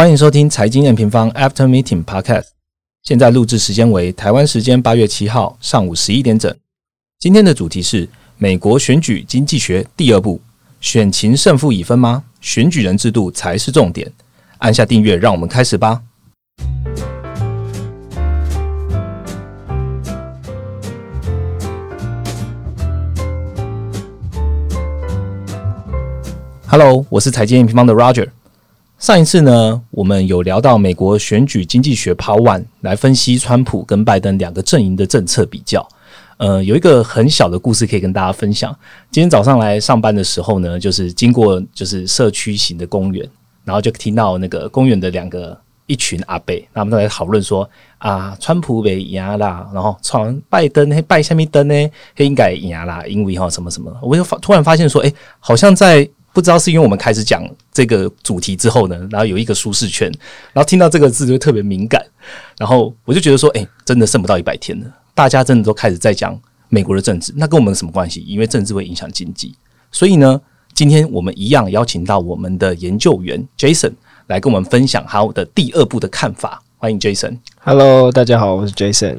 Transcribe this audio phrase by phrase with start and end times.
[0.00, 2.46] 欢迎收听财经验平方 After Meeting Podcast。
[3.02, 6.56] 现在录制时间为台湾时间八月七号上午十一点整。
[7.18, 8.08] 今天的主题是
[8.38, 10.40] 美国选举经济学第二部：
[10.80, 12.24] 选情胜负已分吗？
[12.40, 14.10] 选举人制度才是重点。
[14.56, 16.00] 按下订阅，让我们开始吧。
[26.66, 28.30] Hello，我是财经验平方的 Roger。
[29.00, 35.88] 上一次呢，我们有聊到美国选举经济学 Part One 来分析川普跟拜登两个阵营的政策比较。
[36.36, 38.76] 呃，有一个很小的故事可以跟大家分享。
[39.10, 43.26] 今天早上来上班的时候呢，就是经过就是社区型的公园，
[43.64, 51.74] 然后就听到那个公园的两个一群阿伯，他们都在讨论说啊，川普被赢啦，然后川拜登嘿拜下面登呢，
[52.18, 56.06] 应该赢啦，因为哈什么什么，我就发突然发现说，哎，好像在。
[56.32, 60.10] 不知道是因为我们开始讲这个主题之后呢，然后有一个舒适圈，
[60.52, 62.04] 然后听到这个字就特别敏感，
[62.58, 68.20] 然后我就觉得说，哎，真的剩不到一百天了，大家真的都开始在讲美国的政治，那跟我们什么关系？
[68.20, 69.54] 因为政治会影响经济，
[69.90, 70.40] 所以呢，
[70.72, 73.92] 今天我们一样邀请到我们的研究员 Jason
[74.28, 76.62] 来跟我们分享他的第二步的看法。
[76.78, 77.36] 欢迎 Jason。
[77.58, 79.18] Hello，大家好，我是 Jason。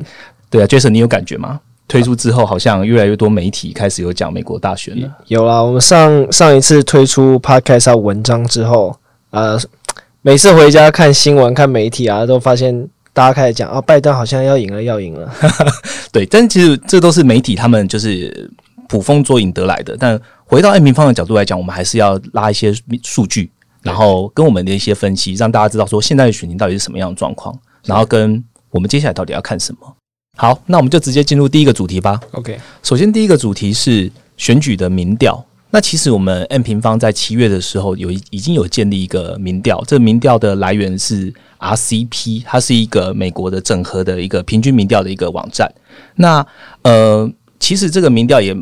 [0.49, 1.59] 对啊，Jason，你有感觉吗？
[1.91, 5.11] 推出之后，好像越来越多媒体开始有讲美国大选了。
[5.27, 8.95] 有啦，我们上上一次推出 podcast 文章之后，
[9.31, 9.59] 呃，
[10.21, 15.29] 每次回家看新闻、看媒体啊，都发现大家开始讲啊，拜登好像要赢了，要赢了。
[16.13, 18.49] 对，但其实这都是媒体他们就是
[18.87, 19.97] 捕风捉影得来的。
[19.99, 29.95] 但回到 N 平方的角度来讲，我们还是要拉一些数据，然后跟我们的一些分析，让大家知道说现在的选情到底是什么样的状况，然后跟我们接下来到底要看什么。
[30.37, 32.19] 好，那我们就直接进入第一个主题吧。
[32.31, 35.45] OK，首先第一个主题是选举的民调。
[35.69, 45.71] 那其实我们 M 平方在七月的时候有已经有建立一个民调，这民调的来源是 RCP，它是一个美国的整合的一个平均民调的一个网站。
[46.15, 46.45] 那
[46.81, 48.55] 呃，其实这个民调也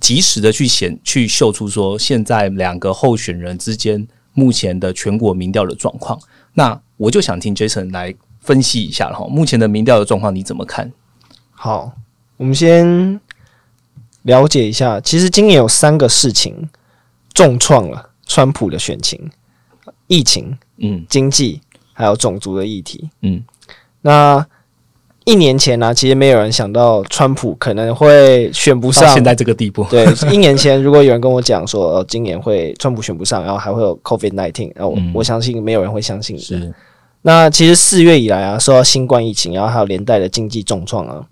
[0.00, 6.18] 及时的去显去秀出说现在两个候选人之间目前的全国民调的状况。
[6.54, 8.14] 那我就想听 Jason 来。
[8.40, 10.90] 分析一下哈，目前的民调的状况你怎么看？
[11.52, 11.92] 好，
[12.38, 13.20] 我们先
[14.22, 14.98] 了解一下。
[15.00, 16.68] 其实今年有三个事情
[17.34, 19.30] 重创了川普的选情：
[20.06, 21.60] 疫情、嗯，经济，
[21.92, 23.10] 还有种族的议题。
[23.20, 23.44] 嗯，
[24.00, 24.44] 那
[25.26, 29.84] 一年前呢，其实没有人想到川普可能会选不上，现在这个地步。
[29.90, 36.72] 对，一年前如果有人跟我讲说今年会川普选不上，然后还会有 COVID nineteen，然后我相信没有人会相信是。
[37.22, 41.26] 那其实四月以来啊，受到新冠疫情，然后还有连带的经济重创啊，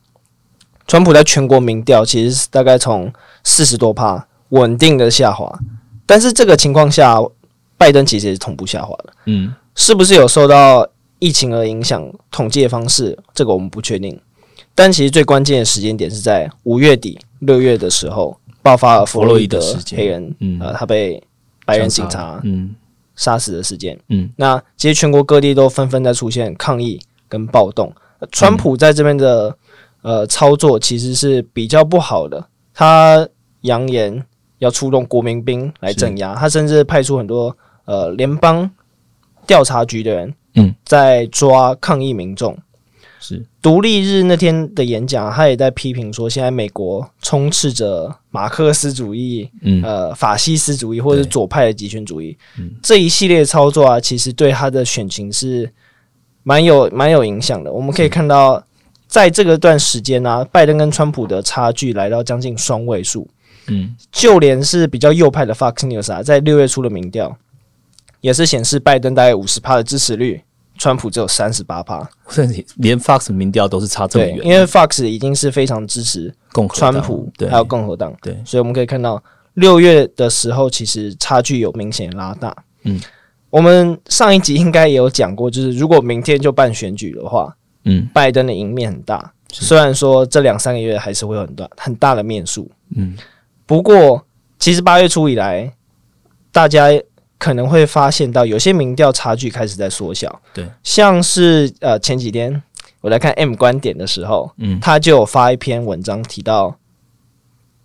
[0.87, 3.10] 川普在全国民调其实是大概从
[3.43, 5.59] 四十多趴稳定的下滑，
[6.04, 7.16] 但是这个情况下，
[7.78, 9.12] 拜登其实也是同步下滑的。
[9.26, 10.87] 嗯，是不是有受到
[11.19, 12.06] 疫情而影响？
[12.31, 14.20] 统计的方式，这个我们不确定。
[14.75, 19.60] 但其实最关键的时间点是在五月底六月的时候爆发了弗洛伊德
[19.97, 21.22] 黑人，呃，他被
[21.65, 22.75] 白人警察，嗯。
[23.18, 26.98] 杀死的事件，嗯，那其实全国各地都纷纷在出现抗议
[27.28, 27.92] 跟暴动。
[28.30, 29.54] 川普在这边的
[30.02, 33.28] 呃操作其实是比较不好的，他
[33.62, 34.24] 扬言
[34.58, 38.70] 要出动国民兵来镇压，他甚至派出很多呃联邦
[39.46, 42.56] 调查局的人，嗯，在抓抗议民众。
[43.20, 43.44] 是。
[43.60, 49.50] 独立日那天的演讲，他也在批评说，现在美国充斥着马克思主义、
[49.82, 52.36] 呃法西斯主义或者是左派的极权主义，
[52.82, 55.70] 这一系列操作啊，其实对他的选情是
[56.42, 57.72] 蛮有蛮有影响的。
[57.72, 58.64] 我们可以看到，
[59.06, 63.28] 在这个段时间呢，拜登跟川普的差距来到将近双位数，
[63.66, 67.36] 嗯，就连是比较右派的 Fox News 啊，在六月初的民调
[68.20, 70.40] 也是显示拜登大概五十趴的支持率。
[70.78, 74.38] 川普只有三十八趴，甚至连 Fox 民调都是差这么远。
[74.46, 78.14] 因为 Fox 已经是非常支持共川普，还有共和党。
[78.22, 79.22] 对，所以我们可以看到
[79.54, 82.56] 六月的时候，其实差距有明显拉大。
[82.84, 83.00] 嗯，
[83.50, 87.54] 我们上一集应该也有讲过，就是如果明天就办选举的话，
[87.84, 89.32] 嗯，拜登的赢面很大。
[89.50, 93.16] 虽然说这两三个月还是会有很大很大的面数，嗯，
[93.66, 94.24] 不过
[94.58, 95.72] 其实八月初以来，
[96.52, 96.88] 大家。
[97.38, 102.61] 可能会发现到有些民调差距开始在缩小，对，像是呃前几天
[103.00, 106.76] 我来看 M 观点的时候，嗯，他就有发一篇文章提到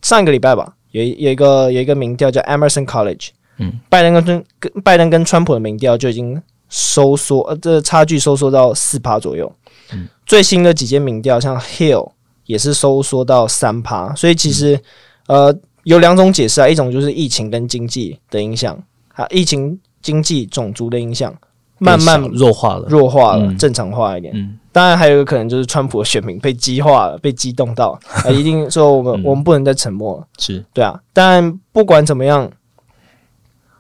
[0.01, 3.29] 上一个礼拜吧，有有一个有一个民调叫 Emerson College，
[3.59, 9.53] 嗯，拜登跟跟拜登跟川普的民调就已经收缩，呃，这差距收缩到四趴左右，
[9.91, 12.11] 嗯，最新的几间民调像 Hill
[12.47, 14.79] 也是收缩到三趴，所以其实
[15.27, 18.81] 呃有两种解释啊，一种就是疫情跟经济的影响。
[19.13, 21.33] 啊，疫情、经济、种族的影响，
[21.79, 24.33] 慢慢弱化了，弱化了，正常化一点。
[24.35, 30.27] 嗯，当然还有一个可能就是川普的选民被激化了，被激动到 啊，一定说我们我们不能再沉默了。
[30.37, 32.49] 是对啊，但不管怎么样，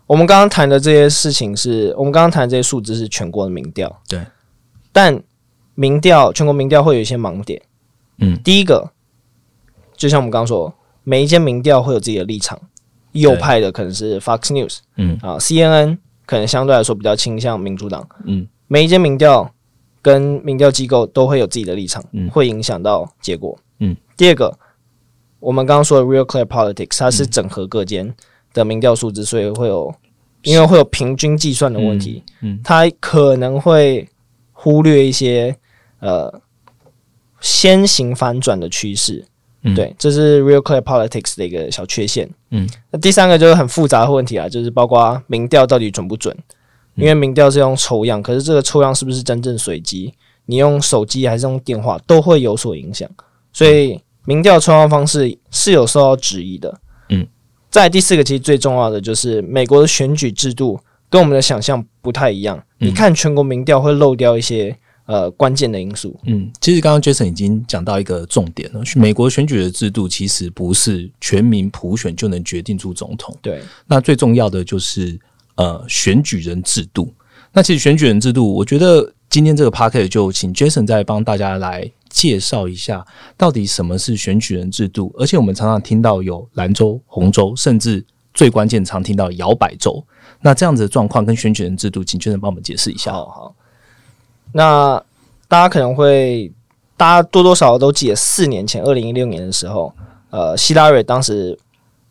[0.05, 4.01] 我们刚刚谈的这些事情，是我们刚刚谈这些数字是全国的民调。
[4.07, 4.21] 对，
[4.91, 5.21] 但
[5.75, 7.61] 民调全国民调会有一些盲点。
[8.19, 8.91] 嗯，第一个，
[9.97, 10.71] 就像我们刚刚说，
[11.03, 12.59] 每一间民调会有自己的立场，
[13.13, 15.97] 右派的可能是 Fox News，嗯啊，CNN。
[16.25, 18.07] 可能相对来说比较倾向民主党。
[18.23, 19.53] 嗯，每一间民调
[20.01, 23.59] 跟民调机构都会有自己的立场，嗯会影响到结果。
[23.79, 24.57] 嗯，第二个，
[25.41, 28.15] 我们刚刚说的 Real Clear Politics，它是整合各间
[28.53, 29.93] 的民调数字，所以会有
[30.43, 32.23] 因为会有平均计算的问题。
[32.41, 34.07] 嗯，它可能会
[34.53, 35.53] 忽略一些
[35.99, 36.33] 呃
[37.41, 39.25] 先行反转的趋势。
[39.73, 42.29] 对，这是 Real Clear Politics 的一个小缺陷。
[42.51, 46.35] 嗯，那第三个就是很复杂的问题啊，就是包括民调到底准不准？
[46.95, 50.13] 因为民调是用抽样，可是这个抽样是不是真正随机？
[50.47, 53.09] 你用手机还是用电话，都会有所影响。
[53.53, 56.77] 所以民调抽样方式是有受到质疑的。
[57.09, 57.25] 嗯，
[57.69, 60.77] 在第四个，其实最重要的就是美国的选举制度
[61.09, 62.61] 跟我们的想象不太一样。
[62.79, 64.77] 你看全国民调会漏掉一些。
[65.05, 66.17] 呃，关键的因素。
[66.25, 68.81] 嗯，其实刚刚 Jason 已经讲到一个重点了。
[68.95, 73.35] 美国选举的制度其实不是全民普选就能决定出总统。
[73.41, 75.19] 对，那最重要的就是
[75.55, 77.13] 呃选举人制度。
[77.51, 83.05] 那其实选举人制度，我觉得今天这个 p a c k e t 就请 Jason 再帮大家来介绍一下，
[83.37, 85.13] 到底什么是选举人制度。
[85.19, 88.03] 而且我们常常听到有蓝州、红州，甚至
[88.33, 90.03] 最关键常听到摇摆州。
[90.41, 93.11] 那这样子的状况跟选举人制度，请 Jason 帮我们解释一下。
[93.11, 93.55] 好好。
[94.53, 95.03] 那
[95.47, 96.51] 大家可能会，
[96.95, 99.93] 大家多多少少都记得四年前，二零一六年的时候，
[100.29, 101.57] 呃，希拉蕊当时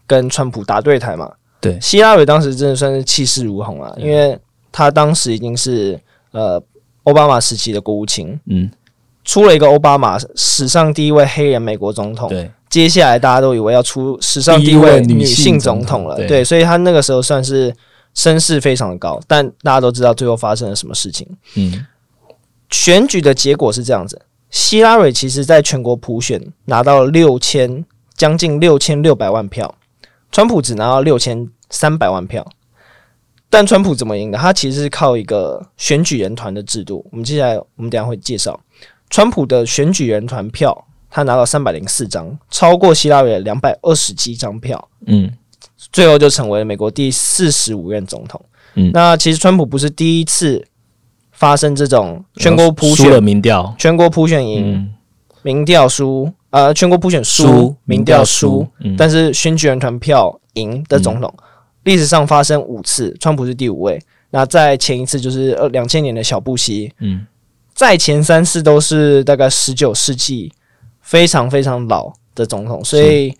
[0.06, 1.30] 跟川普打对台嘛。
[1.60, 4.38] 对，希拉蕊当时真的算是气势如虹啊，因为
[4.70, 5.98] 他当时已经是
[6.32, 6.62] 呃
[7.04, 8.70] 奥巴马时期的国务卿，嗯，
[9.24, 12.28] 出了一个奥巴马史上第一位黑人美国总统。
[12.28, 16.16] 对，接下来大家都以为要出史上第一位女性总统了。
[16.26, 17.72] 对，所以他那个时候算是
[18.14, 21.26] 声势非常的高，但大家都知道最后发生了什么事情。
[21.54, 21.86] 嗯。
[22.72, 27.84] 选举的结果是这样子：希拉蕊其实在全国普选拿到六千
[28.16, 29.74] 将近六千六百万票，
[30.32, 32.44] 川普只拿到六千三百万票。
[33.50, 34.38] 但川普怎么赢的？
[34.38, 37.06] 他其实是靠一个选举人团的制度。
[37.12, 38.58] 我们接下来我们等下会介绍
[39.10, 44.88] 川普的选举人团票，他拿到三百零四张，超过希拉蕊两百二十七张票。
[45.06, 45.30] 嗯，
[45.92, 48.42] 最后就成为了美国第四十五任总统。
[48.76, 50.66] 嗯，那其实川普不是第一次。
[51.42, 54.88] 发生这种全国普选民调，全国普选赢，
[55.42, 58.64] 民调输，呃，全国普选输，民调输，
[58.96, 61.34] 但是选举人团票赢的总统，
[61.82, 64.00] 历史上发生五次，川普是第五位。
[64.30, 67.26] 那在前一次就是呃两千年的小布希，嗯，
[67.74, 70.52] 在前三次都是大概十九世纪
[71.00, 73.36] 非常非常老的总统，所以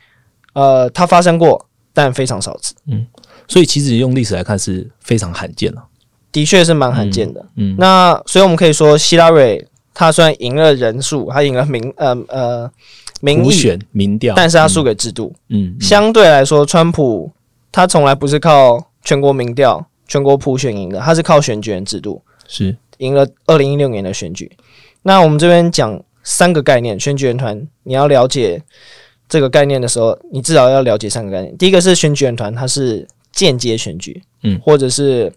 [0.55, 1.65] 呃，他发生过，
[1.95, 2.75] 但非常少次。
[2.89, 3.07] 嗯，
[3.47, 5.85] 所以其实用历史来看是非常罕见了。
[6.32, 7.44] 的确是蛮罕见的。
[7.56, 9.62] 嗯，那所以我们可以说，希拉蕊
[9.93, 12.70] 他虽然赢了人数，他赢了民呃呃
[13.20, 15.31] 民意选民调，但是他输给制度。
[15.50, 17.31] 嗯，相对来说，川普
[17.70, 24.51] 他从来不是靠全国民调、全国普选赢的，他是靠选举人制度，是赢了二零一六年的选举。
[25.03, 28.62] 那我们这边讲三个概念，选举人团，你要了解
[29.29, 31.55] 这个概念的时候，你至少要了解三个概念。
[31.58, 35.31] 第一个是选举人团，它是间接选举，嗯，或者是。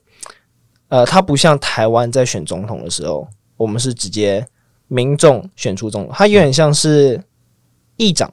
[0.87, 3.27] 呃，它不像台湾在选总统的时候，
[3.57, 4.45] 我们是直接
[4.87, 7.23] 民众选出总统，它有点像是
[7.97, 8.31] 议长。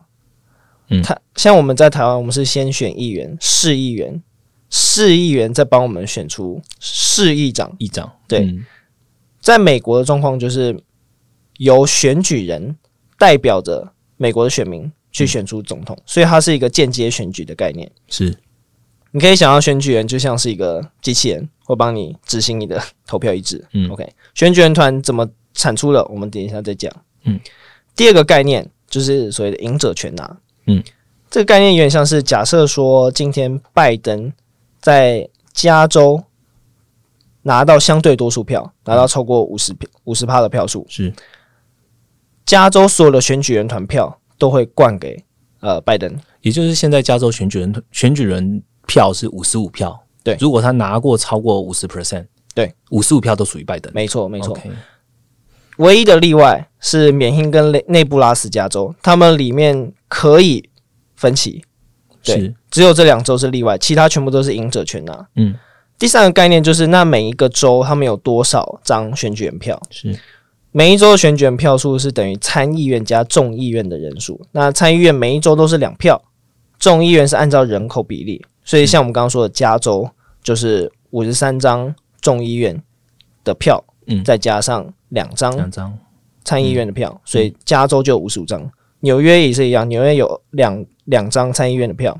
[0.88, 4.22] 嗯，它像我们在台湾，我们是先选议员、市议员，
[4.68, 7.74] 市议员再帮我们选出市议长。
[7.78, 8.54] 议长对，
[9.40, 10.78] 在美国的状况就是
[11.56, 12.76] 由选举人
[13.18, 17.90] 代表着美国的选民去选出总统，所以它是一个间接选举的概念。
[18.08, 18.36] 是。
[19.14, 23.62] 你可以想到选举人就像是一个机器人，会帮你执行你的 投票意志。
[23.72, 26.02] 嗯，OK，选举人团怎么产出了？
[26.06, 26.90] 我们等一下再讲。
[27.24, 27.38] 嗯，
[27.94, 30.38] 第二个概念就是所谓的赢者全拿。
[30.66, 30.82] 嗯，
[31.30, 34.32] 这个概念有点像是假设说，今天拜登
[34.80, 36.24] 在加州
[37.42, 41.12] 拿到相对多数票，拿到超过五十五十趴的票数，是
[42.46, 45.22] 加州所有的选举人团票都会灌给
[45.60, 48.62] 呃拜登，也就是现在加州选举人选举人。
[48.92, 50.36] 票是五十五票，对。
[50.38, 53.90] 如果他拿过超过五十 percent，对，五十五票都属于拜登。
[53.94, 54.54] 没错，没错。
[55.78, 60.68] 唯一的例外是缅因跟内内布拉斯加州，他们里面可以
[61.16, 61.64] 分歧，
[62.22, 65.26] 对，只有这两州是例外，其他全部都是赢者全拿。
[65.36, 65.54] 嗯，
[65.98, 69.80] 第三个概念就是，那每一个州他们有多少张选举人票？
[69.88, 70.14] 是
[70.70, 74.38] 每一州的选举人票数是等于参议院加众议院的人数。
[74.52, 76.22] 那参议院每一州都是两票，
[76.78, 78.44] 众议院是按照人口比例。
[78.64, 80.08] 所以像我们刚刚说的，加州
[80.42, 82.82] 就是五十三张众议院
[83.44, 85.98] 的票，嗯再加上两张两张，
[86.44, 88.70] 参议院的票，所以加州就有五十五张。
[89.00, 92.16] 纽约也是一样，纽约有两两张参议院的票，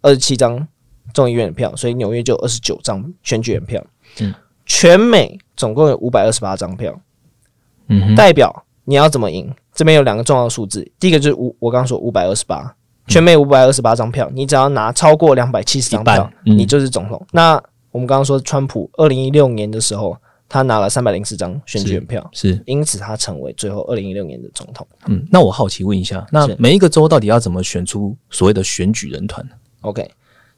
[0.00, 0.66] 二十七张
[1.12, 3.84] 众议院的票，所以纽约就有二十九张选举人票。
[4.20, 6.98] 嗯，全美总共有五百二十八张票，
[7.88, 9.54] 嗯哼，代表你要怎么赢？
[9.74, 12.74] 这边有两个重要数字，第一个就是五，我刚刚说五百二十八，
[13.06, 17.24] 全美五百二十八张票，你只要拿超过两百七十张半票，嗯你就是总统。
[17.32, 20.16] 那我们刚刚说，川普二零一六年的时候，
[20.48, 24.86] 他拿了三百零四张选举人票，是因此他成为最后二零一六年的总统。
[25.06, 29.46] 嗯，那我好奇问一下，那每一个州到底要怎么选出所谓的选举人团
[29.82, 30.10] ？OK，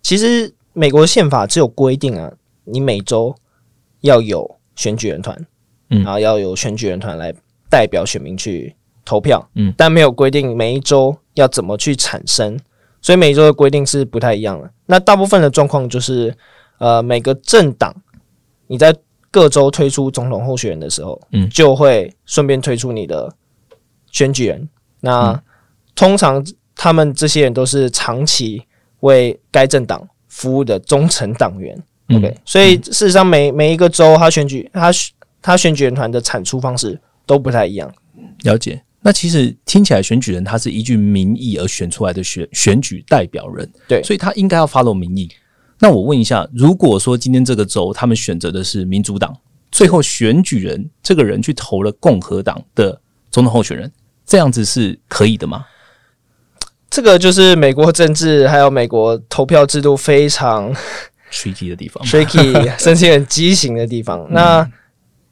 [0.02, 2.32] 其实美国宪法只有规定啊，
[2.64, 3.34] 你每周
[4.00, 5.36] 要有选举人团，
[5.90, 7.34] 嗯然后要有选举人团来
[7.68, 8.74] 代表选民去
[9.06, 12.58] 投票，嗯，但没有规定每一周要怎么去产生，
[13.00, 14.70] 所以每一周的规定是不太一样的。
[14.84, 16.36] 那大部分的状况就是，
[16.76, 17.94] 呃，每个政党
[18.66, 18.94] 你在
[19.30, 23.32] 各州推出总统候选人的时候，嗯就会顺便推出你的
[24.10, 24.68] 选举人。
[25.00, 25.40] 那、嗯
[25.94, 26.44] 通常
[26.74, 28.62] 他们这些人都是长期
[29.00, 31.74] 为该政党服务的忠诚党员。
[32.08, 34.90] 嗯 OK，所以事实上每每一个州他选举他
[35.40, 37.90] 他选举人团的产出方式都不太一样。
[38.44, 38.82] 了解。
[39.06, 45.30] 那其实听起来，选举人他是依据民意而选出来的选选举代表人，对所以他应该要 follow 民意。
[45.78, 49.32] 那我问一下，如果说今天这个州他们选择的是民主党，
[49.70, 53.92] 最后选举人这个人去投了共和党的总统候选人，
[54.26, 55.64] 这样子是可以的吗？
[56.90, 60.74] 这个就是美国政治还有美国投票制度非常
[61.30, 64.26] tricky 的地方，tricky， 甚至很畸形的地方。
[64.32, 64.68] 那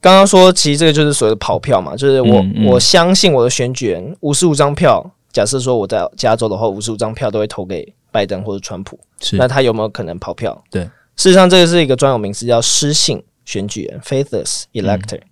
[0.04, 2.66] 刚刚说，其实这个就是所谓的跑票嘛，就是我、嗯嗯。
[2.66, 9.38] 我相信我的选举人五十五张票，假设说我在加州的话，五十五张票都会投给拜登或者川普，是。
[9.38, 10.62] 那他有没有可能跑票？
[10.70, 10.82] 对，
[11.16, 15.23] 事实上这个是一个专有名词，叫失信选举人 （faithless elector）、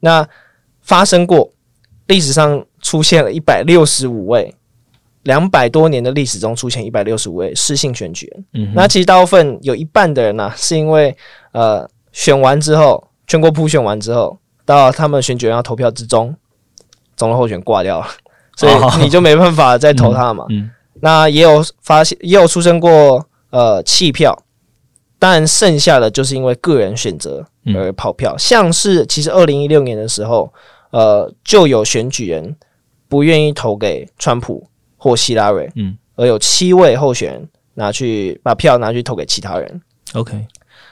[0.00, 0.26] 那
[0.80, 1.50] 发生过，
[2.06, 4.54] 历史上出现了一百六十五位。
[5.24, 11.14] 两百多年的历史中出现一百六十五位失信选举人，嗯那其实大部分有一半的人呢、是因为
[11.52, 16.36] 呃选完之后，全国普选完之后，到他们选举人要投票之中，
[17.16, 18.06] 总统候选挂掉了，
[18.58, 18.92] 所哦。
[18.98, 20.44] 以你就没办法再投他了嘛。
[20.50, 20.70] 嗯。
[21.00, 24.38] 那也有发现，也有出生过呃弃票，
[25.18, 27.42] 但剩下的就是因为个人选择
[27.74, 30.52] 而跑票，像是其实二零一六年的时候，
[30.90, 32.54] 呃就有选举人
[33.08, 35.96] 不愿意投给川普或希拉蕊，嗯。
[36.16, 39.80] 而有七位候选人拿去把票拿去投给其他人。
[40.12, 40.46] ，OK，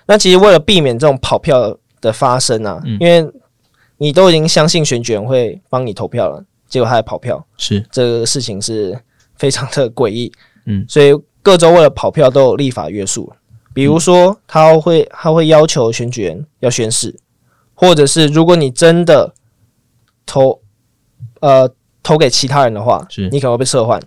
[0.07, 2.97] 那其实为了避免这种跑票的发生啊，嗯。
[3.01, 3.31] 因为
[3.99, 7.85] 你都已经相信选举人会帮你投票了，结果他还跑票，是。
[7.93, 8.99] 这个事情是
[9.37, 10.33] 非常的诡异。
[10.65, 10.85] 嗯。
[10.89, 13.33] 所以各州为了跑票都有立法约束，
[13.75, 17.19] 比如说他会他会要求选举人要宣誓，
[17.75, 19.35] 或者是如果你真的
[20.25, 20.61] 投
[21.41, 21.71] 呃
[22.03, 23.29] 投给其他人的话，是。
[23.31, 24.01] 你可能会被撤换，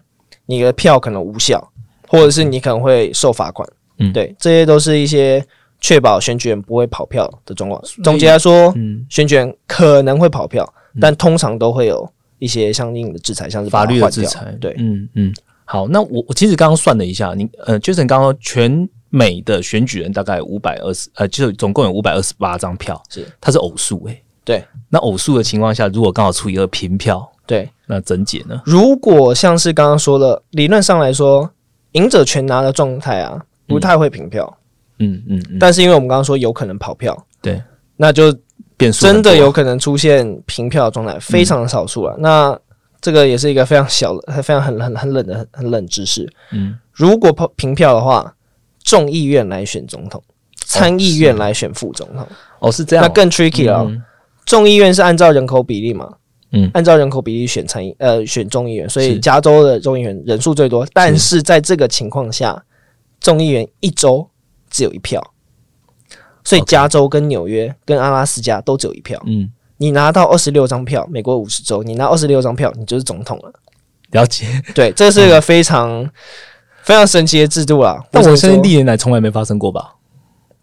[0.46, 1.72] 你的票可能无效，
[2.08, 3.68] 或者是你可能会受罚款。
[4.00, 4.12] 嗯。
[4.12, 5.46] 对，这些都是一些
[5.84, 7.80] 确保选举人不会跑票的状况。
[8.02, 10.68] 总结来说，嗯选举人可能会跑票，
[11.00, 12.10] 但通常都会有
[12.40, 15.34] 一些相应的制裁，像是法律的制裁，对，嗯嗯。
[15.66, 27.70] 好，那我我其实刚刚算了一下，你呃，Jason 刚刚说全美的选举人大概五百二十，呃，就是总共有五百二十八张票，是它是偶数诶、对那偶数的情况下，如果刚好出一个平票，对。
[27.88, 28.62] 那整解呢？
[28.66, 31.52] 如果像是刚刚说的，理论上来说，
[31.92, 34.46] 赢者全拿的状态啊，不太会平票。
[34.50, 34.63] 嗯
[35.00, 37.62] 嗯嗯，但是因为我们刚刚说有可能跑票，对，
[37.98, 38.34] 那就
[38.78, 42.16] 变数真的有可能出现平票的状态，非常的少数了。
[42.20, 42.58] 那
[43.02, 46.28] 这个也是一个非常小的、非常很很很冷的、很很冷知识。
[46.52, 46.78] 嗯。
[46.92, 48.34] 如果跑平票的话，
[48.84, 50.24] 众议院来选总统，
[50.66, 52.28] 参议院来选副总统，
[52.60, 53.04] 哦是这样。
[53.04, 53.80] 哦，那更 tricky 了。
[53.80, 53.88] 哦。
[53.90, 54.02] 嗯。
[54.46, 56.14] 众议院是按照人口比例嘛，
[56.52, 56.70] 嗯。
[56.74, 60.86] 按照人口比例选参议，呃，选众议员，所以加州的众议员人数最多。
[60.94, 62.64] 但是在这个情况下，
[63.20, 64.30] 众议员一周
[64.74, 65.24] 只有一票，
[66.44, 69.22] 所以加州跟纽约跟阿拉斯加都只有一票。
[69.26, 73.52] 嗯你拿到二十六张票，美国五十州，你拿二十六张票，你就是总统了。
[74.12, 74.46] 了解。
[74.74, 76.10] 对，这是一个非常、
[76.84, 78.02] 非常神奇的制度啦。
[78.10, 79.96] 但我相信历年来从来没发生过吧？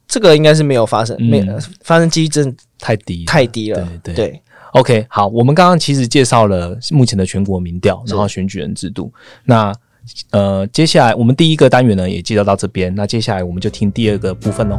[0.06, 1.46] 这个应该是没有发生，嗯没
[1.82, 3.86] 发生几率真的太低太低了。
[4.02, 9.12] 对对对 OK，好，我们刚刚其实介绍了目前的全国民调，然后选举人制度。
[9.44, 9.74] 那
[10.30, 14.78] 呃接下来我们第一个单元呢也介绍到这边那接下来我们就听第二个部分喽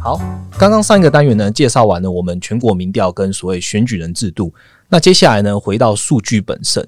[0.00, 0.18] 好
[0.58, 4.52] 刚刚上一个单元呢介绍完了我们全国民调跟所谓选举人制度
[4.88, 6.86] 那接下来呢回到数据本身。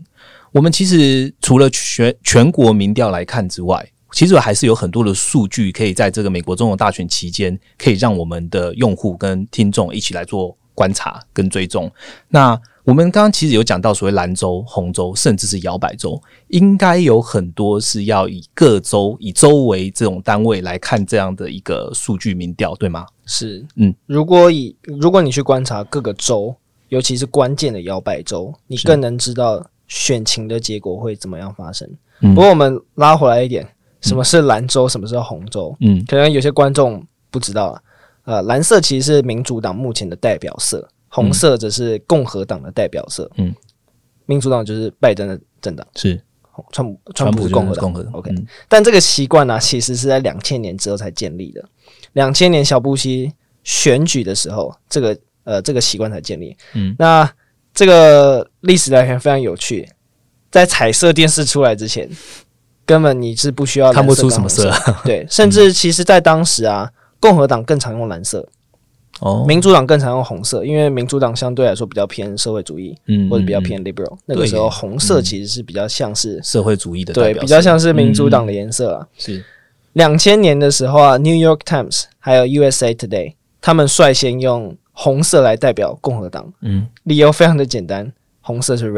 [0.55, 3.85] 我们其实除了全全国民调来看之外
[4.15, 11.91] 其实还是有很多的数据可以在这个美国总统大选期间，可以让我们的用户跟听众一起来做观察跟追踪。
[12.29, 23.07] 那我们刚刚其实有讲到所谓蓝州、红州，甚至是摇摆州，应该有很多是要以各州以州为这种单位来看这样的一个数据民调，对吗？
[23.27, 26.55] 是，嗯，如果以如果你去观察各个州，
[26.91, 31.91] 尤其是关键的摇摆州，你更能知道选情的结果会怎么样发生。
[32.21, 33.67] 不过我们拉回来一点，
[34.05, 35.75] 什么是蓝州，什么是红州？
[35.81, 37.77] 嗯，可能有些观众不知道，
[38.25, 40.89] 呃，蓝色其实是民主党目前的代表色。
[41.09, 43.55] 红色则是共和党的代表色，嗯，
[44.27, 46.21] 民主党就是拜登的政党，是
[46.73, 48.35] 川普，川普是共和党，OK。
[48.69, 51.65] 但这个习惯呢，其实是在两千年之后才建立的。
[52.15, 53.33] 两千年小布希
[53.63, 56.57] 选举的时候，这个呃这个习惯才建立。
[56.75, 57.33] 嗯，那
[57.73, 59.89] 这个历史来看非常有趣，
[60.51, 62.11] 在彩色电视出来之前，
[62.87, 64.73] 根本你是不需要看不出什么色，
[65.05, 68.49] 对， 甚至其实在当时啊，共和党更常用蓝色。
[69.21, 74.17] 哦，民主党更常用红色，因为民主党相对来说比较偏社会主义，嗯，或者比较偏 liberal。
[74.27, 79.07] 那个时候红色其实是比较像是社会主义的，对，比较像是民主党的颜色啊。
[79.17, 79.45] 是。
[79.93, 86.53] 两千年的时候啊，《New York Times》还有《USA Today》，他们率先用红色来代表共和党。
[86.63, 88.91] 嗯，理由非常的简单，红色是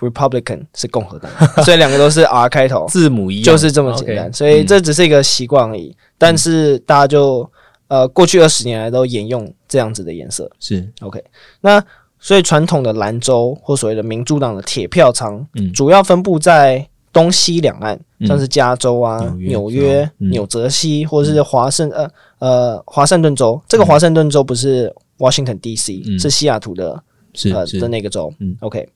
[0.00, 1.30] red，Republican 是共和党，
[1.64, 4.32] 所以两个都是 R 开头，字母一样，就是这么简单。
[4.32, 7.50] 所以这只是一个习惯而已，但是大家就。
[7.88, 11.22] 呃，过去二十年来都沿用这样子的颜色，是 OK。
[11.60, 11.80] 那
[12.18, 22.10] 所以传统的兰州或所谓的民主党的铁票仓，嗯，主要分布在东西两岸，像是加州啊、纽约、纽泽西，或者是华盛呃
[22.40, 23.62] 呃华盛顿州。
[23.68, 27.00] 这个华盛顿州不是 Washington D.C.，是西雅图的，
[27.34, 28.34] 是呃的那个州。
[28.40, 28.88] 嗯，OK。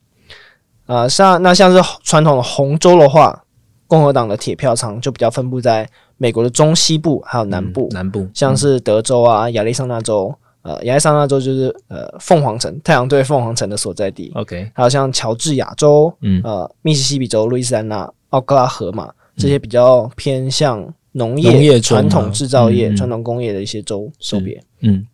[0.87, 3.45] 啊，像那像是传统的红州的话，
[3.87, 5.89] 共和党的铁票仓就比较分布在。
[6.23, 14.31] 美国的中西部还有南部，南部像是德州啊、亚利桑那州，呃，亚利桑那州就是呃凤凰城太阳队凤凰城的所在地。
[14.35, 24.63] OK，还有像乔治亚州，嗯，呃，密西西比州、路易斯安那、奥克拉荷马这些比较偏向农业、传统制造业、传统工业的一些州州别。
[24.83, 25.07] 嗯，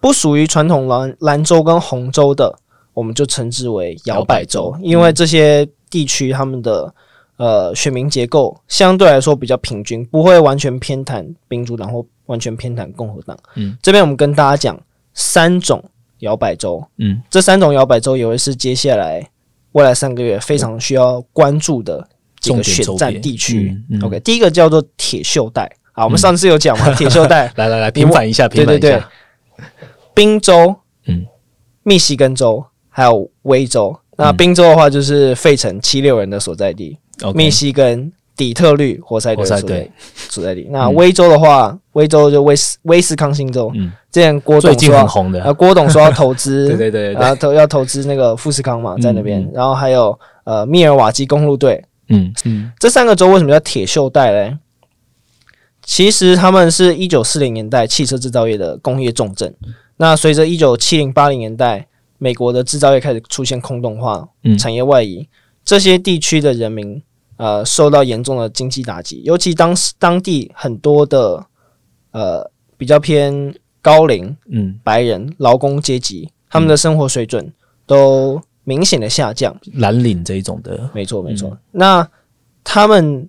[0.00, 2.58] 不属于传统蓝蓝州跟红州的，
[2.98, 6.92] 我们就称之为摇摆州，因为这些地区他们的。
[7.38, 13.38] 呃，选民结构相对来说比较平均，不会完全偏袒民主党或完全偏袒共和党。
[13.54, 14.76] 嗯，这边我们跟大家讲
[15.14, 15.80] 三种
[16.18, 16.84] 摇摆州。
[16.96, 19.24] 嗯，这三种摇摆州也会是接下来
[19.70, 22.04] 未来三个月非常需要关注的
[22.40, 23.72] 这个选战地区。
[24.02, 27.46] OK，第一个叫做铁锈带啊，我们上次有讲嘛，铁锈带。
[27.54, 29.08] 来来来，平反一下，平反一下。
[30.12, 30.74] 宾州、
[31.06, 31.24] 嗯，
[31.84, 32.66] 密西根州
[32.98, 33.96] 还有威州。
[34.16, 36.98] 那宾州的话，就是费城七六人的所在地。
[37.32, 39.90] 密西根、底特律活塞队所在
[40.28, 40.66] 所在地。
[40.72, 43.70] 那威州的话，威州就威斯威斯康星州。
[43.76, 49.48] 嗯，之前郭董说很红的，啊，郭董说要投资， 对对对，然后投要投资那个富士康嘛，在那边。
[49.54, 51.80] 然后还有呃密尔瓦基公路队。
[52.08, 54.58] 嗯嗯，这三个州为什么叫铁锈带嘞？
[55.84, 59.54] 其实他们是一九四零年代汽车制造业的工业重镇。
[59.98, 61.86] 那随着一九七零八零年代
[62.18, 64.28] 美国的制造业开始出现空洞化，
[64.58, 65.26] 产业外移，
[65.64, 67.02] 这些地区的人民。
[67.38, 71.46] 呃，受到严重的经济打击，尤其当时当地很多的
[72.10, 77.52] 呃比较偏高龄嗯白人劳工阶级，他们的生活水准
[77.86, 79.56] 都明显的下降。
[79.74, 81.56] 蓝领这一种的，没错没错。
[81.70, 82.04] 那
[82.64, 83.28] 他们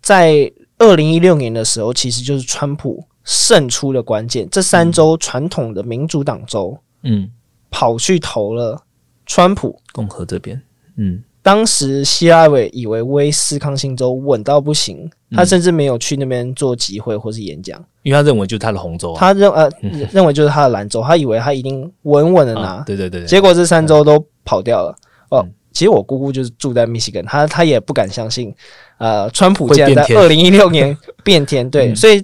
[0.00, 4.48] 在二零一六年的时候，其实就是川普胜出的关键。
[4.50, 7.30] 这三州传统的民主党州，嗯，
[7.70, 8.82] 跑去投了
[9.26, 9.80] 川普。
[9.92, 10.60] 共和这边，
[10.96, 11.22] 嗯。
[11.42, 19.66] 当时希拉里以为威斯康星州稳到不行，他甚至没有去那边做集会或是演讲，因为他认为就是他的红州，他认呃
[20.12, 24.94] 认为就是他的蓝州，他以为他一定稳稳的拿，对对对，结果这三州都跑掉了。
[25.30, 28.54] 哦，其实我姑姑就是住在密西根，她她也不敢相信，
[28.98, 32.22] 呃，川普竟然在二零一六年变天，对， 所以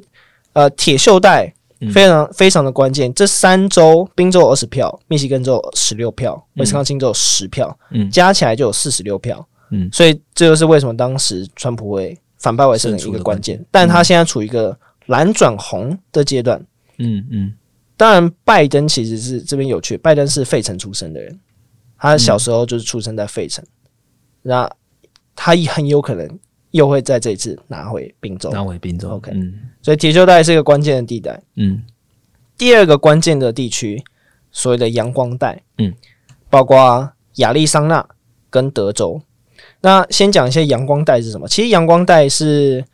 [0.52, 1.54] 呃，铁锈带。
[1.92, 13.62] 非常非常的关键，这三州，宾州有二十票，密西根州有十六票，威斯康星州有十票，嗯，加起来就有四十六票，嗯，所以这就是为什么当时川普会反败为胜的一个关键。
[13.70, 16.64] 但他现在处于一个蓝转红的阶段，
[16.98, 17.54] 嗯嗯。
[17.98, 21.40] 当然，拜登其实是这边有趣，拜登是费城出生的人，
[21.98, 23.64] 他小时候就是出生在费城，
[24.42, 24.70] 那
[25.34, 26.38] 他也很有可能
[26.76, 29.10] 又会在这一次拿回宾州，拿回宾州。
[29.10, 29.52] OK，嗯。
[29.82, 31.40] 所以铁锈带是一个关键的地带。
[31.56, 31.82] 嗯，
[32.56, 34.02] 第二个关键的地区，
[34.50, 35.92] 所谓的阳光带，嗯，
[36.48, 38.06] 包括亚利桑那
[38.48, 39.20] 跟德州。
[39.80, 41.48] 那先讲一下阳光带是什么？
[41.48, 42.84] 其实阳光带是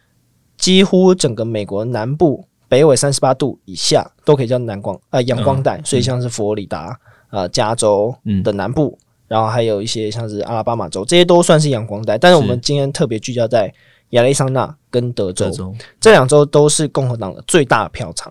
[0.56, 6.98] 几乎整个美国南部北纬三十八度以下都可以叫南光呃阳光带，所以像是佛罗里达、
[7.30, 8.14] 呃加州
[8.44, 8.98] 的南部，
[9.32, 12.18] 然后还有一些像是阿拉巴马州，这些都算是阳光带。
[12.18, 13.72] 但是我们今天特别聚焦在
[14.10, 15.50] 亚利桑那跟德州，
[15.98, 18.30] 这两州都是共和党的最大票仓。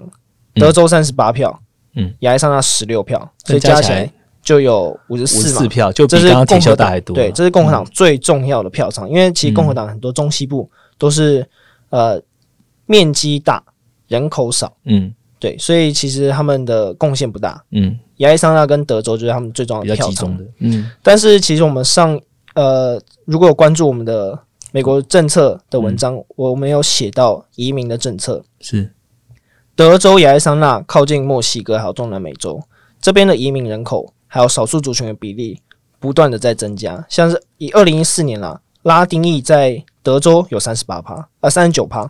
[0.53, 1.59] 德州三十八票，
[1.95, 4.11] 嗯，亚利桑那十六票，所以加起来。
[4.43, 7.13] 就有五十四票，就比刚刚还多。
[7.13, 11.47] 对，这是共和党最重要的票仓，因为其实共和党很多中西部都是
[11.91, 12.19] 呃
[12.87, 13.63] 面积大、
[14.07, 17.61] 人口少，嗯，对，所以其实他们的贡献不大。
[17.71, 20.45] 嗯，亚利桑那跟德州就是他们最重要的票仓的。
[20.59, 22.17] 嗯，但是其实我们上
[22.55, 24.39] 呃如果有关注我们的
[24.71, 28.93] 美国政策的文章，我们有写到移民的政策是
[29.75, 32.61] 德州、亚利桑那靠近墨西哥还有中南美洲
[33.01, 34.13] 这边的移民人口。
[34.33, 35.59] 还有少数族群的比例
[35.99, 42.09] 不断的在增加，像是以二零一四年啦，拉丁裔在德州有三十八趴，呃三十九趴，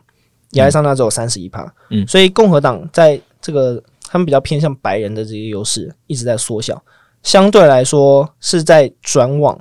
[0.53, 6.81] 亚利桑那只有三十一趴，嗯，所以共和党在这个他们比较偏向白人的这些优势一直在缩小，
[7.23, 9.59] 相对来说是在转往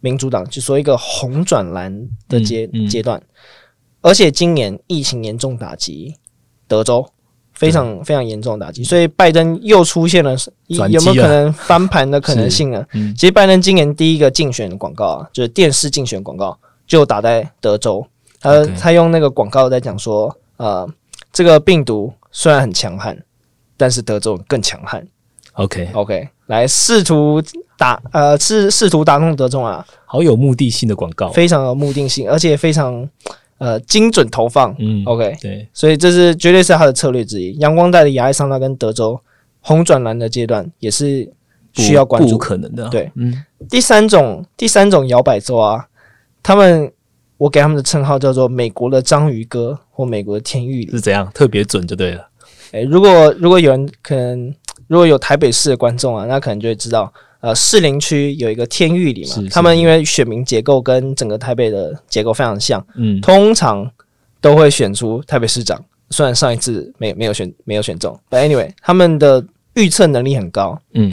[0.00, 3.22] 民主党，就说一个红转蓝的阶阶段，
[4.00, 6.14] 而且今年疫情严重打击
[6.66, 7.06] 德州。
[7.58, 12.86] 非常非常严重的打击，所以拜登又出现了有没有可能翻盘的可能性呢？
[13.16, 18.06] 其实拜登今年第一个竞选广告啊，就是电视竞选广告，就打在德州。
[18.46, 20.88] 他他用那个广告在讲说，呃，
[21.32, 23.16] 这个病毒虽然很强悍，
[23.76, 25.06] 但是德州更强悍。
[25.54, 27.42] OK OK，来试图
[27.76, 33.08] 打呃，试试图打动德州啊，好有目的性的广告，非常有目的性，而且非常。
[33.58, 37.54] 呃，精准投放，嗯，OK，对，所以这是绝对是他的策略之一。
[37.54, 39.18] 阳光带的亚利桑那跟德州
[39.62, 41.26] 红转蓝的阶段也是
[41.72, 42.36] 需要关注。
[42.36, 42.86] 可能的。
[42.90, 45.86] 对，嗯，第三种第三种摇摆州啊，
[46.42, 46.92] 他们
[47.38, 52.28] 我给他们的称号叫做美国的章鱼哥或美国的天域是怎样特别准就对了。
[52.72, 54.54] 诶，如果如果有人可能
[54.88, 57.12] 如果有台北市的观众啊，那可能就会知道。
[57.40, 63.88] 呃，士林区有一个天域里嘛，他们因为选民结构跟整个台北的结构非常像，嗯，通常
[64.40, 65.78] 都会选出台北市长。
[66.10, 70.80] 虽然上一次没没有选没有选中，But anyway，他们的预测能力很高。
[70.94, 71.12] 嗯，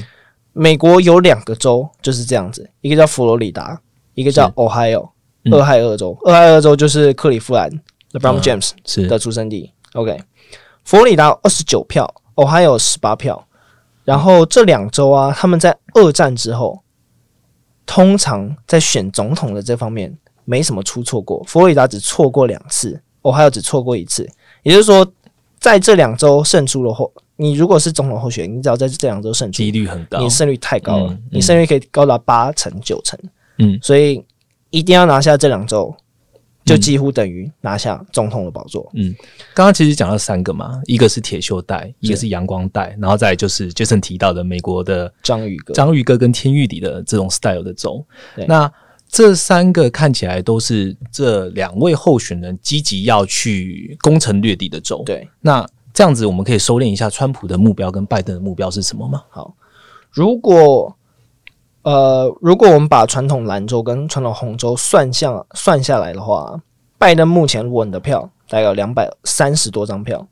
[0.54, 3.80] 美国有两个州就是这样子，一个叫佛罗里达，
[4.16, 5.10] 一个叫 Ohio，
[5.52, 6.18] 俄亥俄州。
[6.24, 7.70] 俄亥俄州就是克利夫兰
[8.14, 9.72] ，LeBron James 的出生地。
[9.94, 10.20] OK，
[10.84, 13.48] 佛罗里达二十九票，Ohio 十八票。
[14.04, 16.82] 然后这两周啊，他们在二战之后，
[17.86, 21.42] 通常在选总统的这方面没什么出错过。
[21.48, 24.30] 佛罗里达只错过两次，我还有只错过一次。
[24.64, 25.10] 也就是说，
[25.60, 33.18] 在这两周胜出了后，你如果是总统候选人，你只要在这两周胜出，几率很高，你胜率太高了，你胜率可以高达八成九成。
[33.60, 34.22] 嗯，所以
[34.74, 35.96] 一定要拿下这两周。
[36.66, 38.90] 就几乎等于拿下总统的宝座。
[38.94, 39.14] 嗯，
[39.54, 48.02] 刚刚其实讲了三个嘛，一个是铁锈带，一个是阳光带，然后再就是杰森提到的美国的章鱼哥、章鱼哥跟天域里的这种 style 的州。
[48.48, 48.72] 那
[49.10, 55.04] 这三个看起来都是这两位候选人积极要去攻城略地的州。
[55.06, 59.22] 对，那这样子我们可以收敛一下，川普的目标跟拜登的目标是什么吗？
[59.30, 59.54] 好，
[60.12, 60.96] 如果。
[61.84, 66.62] 呃，如果我们把传统蓝州跟传统红州算下算下来的话，
[66.98, 70.26] 拜登目前稳的票大概有两百三十多张票。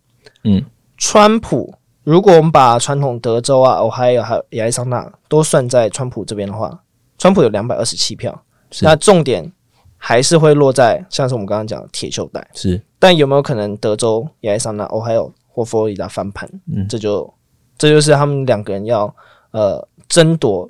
[0.45, 0.63] 嗯，
[0.97, 1.73] 川普，
[2.05, 6.79] 如果我们把传统德州啊、还有还有亚利桑那都算在川普这边的话，
[7.17, 8.43] 川普有两百二十七票。
[8.81, 9.51] 那重点
[9.97, 12.47] 还是会落在像是我们刚刚讲的铁锈带。
[12.53, 16.49] 是，但有没有可能德州、亚利桑那、还有或佛罗里达翻盘？
[16.73, 17.33] 嗯，这就
[17.77, 19.13] 这就是他们两个人要
[19.51, 20.69] 呃争夺。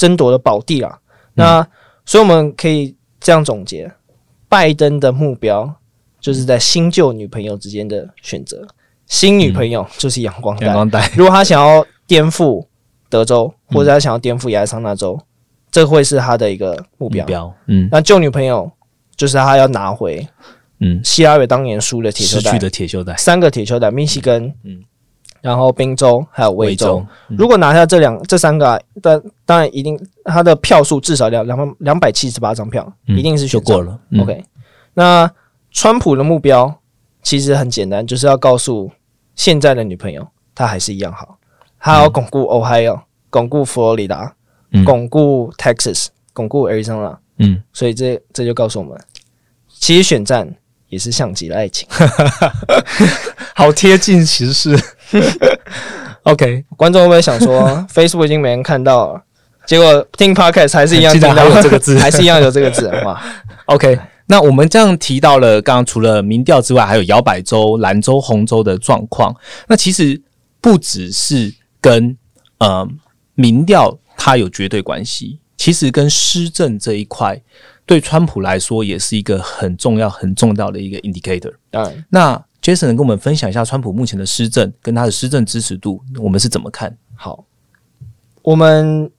[0.00, 0.98] 争夺的宝地啦，
[1.34, 1.66] 那
[2.06, 3.92] 所以我们可以这样总结：
[4.48, 5.70] 拜登的目标
[6.18, 8.66] 就是在新旧女朋友之间的选择，
[9.04, 10.56] 新女朋友就是阳光
[10.88, 11.06] 带。
[11.14, 12.64] 如果他想要颠覆
[13.10, 15.20] 德州，或者他想要颠覆亚利桑那州，
[15.70, 17.26] 这会是他的一个目标。
[17.26, 17.54] 标。
[17.66, 18.72] 嗯，那旧女朋友
[19.14, 20.26] 就是他要拿回，
[20.78, 24.82] 嗯，希拉里当年输的铁锈带，的铁锈带，三个铁锈带，密西根，嗯。
[25.40, 33.98] 然后宾州还有威州，如果拿下这两这三个，但当然一定他的票数至少两两两百七十八张票，一定是选过了。
[34.20, 34.44] OK，
[34.92, 35.30] 那
[35.70, 36.78] 川普的目标
[37.22, 38.90] 其实很简单，就是要告诉
[39.34, 41.38] 现在的女朋友，他还是一样好，
[41.78, 43.00] 他要巩固 Ohio，
[43.30, 44.34] 巩固佛罗里达，
[44.84, 47.16] 巩固 Texas，巩固 Arizona。
[47.38, 49.00] 嗯，所以这这就告诉我们，
[49.68, 50.54] 其实选战
[50.88, 51.88] 也是像极了爱情，
[53.56, 54.78] 好贴近，其实是。
[56.24, 59.22] OK，观众会不会想说， Facebook 已经没人看到了，
[59.66, 63.20] 结果听 Podcast 还是一样听到这个字，还是一样有这个字哇？
[63.66, 69.34] OK，那我们这样提到了，刚刚除了民调之外，还有摇摆州、兰州、红州的状况。
[69.66, 70.20] 那其实
[70.60, 72.16] 不只是跟
[72.58, 72.86] 呃
[73.34, 77.40] 民调它有绝对关系，其实跟施政这一块，
[77.86, 81.54] 对川普来说也是一个很重要、很重要的一个 indicator。
[81.70, 82.44] 嗯，那。
[82.62, 87.44] Jason 能跟我们分享一下川普目前的施政跟他的施政支持度，我们是怎么看好？
[88.42, 89.10] 我们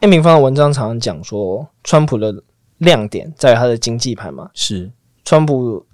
[0.00, 2.42] A 明方的文章常常讲说，川普的
[2.78, 4.50] 亮点在于他的经济盘嘛。
[4.54, 4.90] 是，
[5.24, 5.84] 川普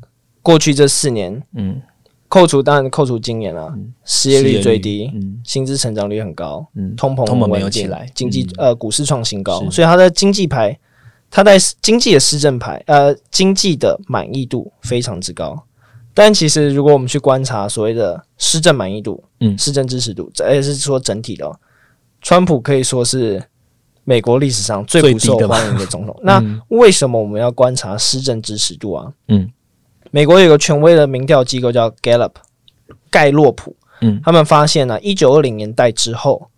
[0.42, 1.80] 过去这四年，嗯，
[2.28, 10.78] 扣除当然扣除今年啊，失业率最低，嗯，薪资成长率很高，嗯，通膨通膨没有起来，经济呃股市创新高，所以他的经济牌，
[11.30, 15.64] 他在经济的施政牌，呃，经济的满意度非常之高。
[16.16, 21.50] 但其实，如果我们去观察所谓的施政满意度，嗯，施政支持度，这也是说整体的，
[22.22, 23.42] 川普可以说是
[24.04, 26.16] 美国历史上最不受欢迎的总统。
[26.22, 29.12] 那为什么我们要观察施政支持度啊？
[29.26, 29.50] 嗯，
[30.12, 32.34] 美国有个权威的民调机构叫 Gallup，
[33.10, 36.48] 盖洛普，嗯，他们发现呢，一九二零年代之后，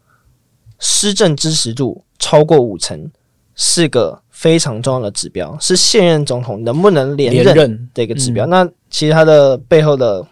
[0.79, 3.11] 施政支持度超过五成，
[3.57, 8.47] 是个非常重要的指标，是现任总统能不能连任的一个指标。
[8.47, 10.25] 那其实它的背后的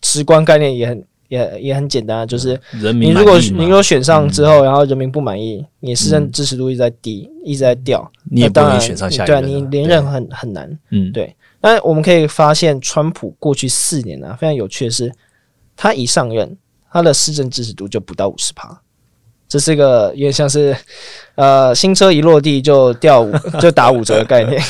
[0.00, 10.78] 直观概念也很也也很简单，就是你如果你如果选上之后，然后人民不满意，你市政支持度一直在低，一直在掉，你也不能选上下一对，你连任很很难。
[10.90, 11.34] 嗯，对。
[11.60, 15.10] 那我们可以发现，川普过去四年呢，非常有趣的是，
[15.74, 16.54] 他一上任，
[16.90, 18.78] 他的市政支持度就不到五十趴，
[19.48, 20.76] 这是一个有点像是
[21.34, 24.62] 呃新车一落地就掉五 就打五折的概念。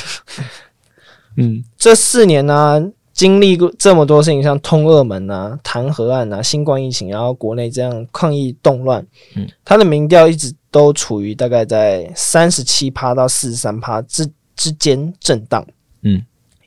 [1.36, 2.90] 嗯，这四年呢。
[3.14, 9.06] 经历过这么多事情，像通俄门啊、弹劾案啊、新冠疫情，然后国内这样抗议动乱，
[9.36, 15.64] 嗯，他的民调一直都处于大概在三十七趴到四十三趴之之间震荡，
[16.02, 16.20] 嗯，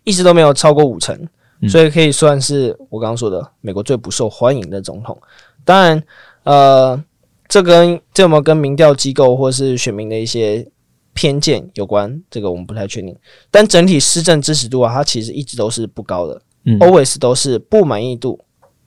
[0.05, 1.19] 一直都没有超过五成，
[1.67, 5.21] 所以可以算是我刚刚说的美国最不受欢迎的总统。
[5.65, 6.01] 当然，
[6.43, 7.03] 呃，
[7.49, 10.67] 这跟这有没有跟民调机构或是选民的一些
[11.13, 13.15] 偏见有关，这个我们不太确定。
[13.49, 16.41] 但整体施政支持度啊，它其实一直都是不高的
[16.79, 18.39] ，always 都是不满意度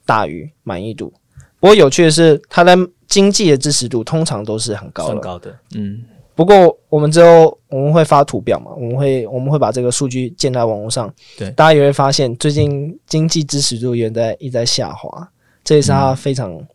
[0.05, 1.11] 大于满意度。
[1.59, 5.53] 不过有趣的是，它的经济的支持度通常都是很高很高的。
[5.75, 6.03] 嗯，
[6.35, 11.13] 不过我们之后我们会发图表嘛，我们会我们会把这个数据建在网络上。
[11.37, 15.27] 对，大家也会发现最近经济支持度也在一直在下滑，
[15.63, 16.65] 这也是它非常